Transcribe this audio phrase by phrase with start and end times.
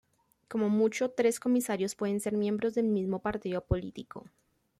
[0.47, 4.25] Como mucho tres comisarios pueden ser miembros del mismo partido político.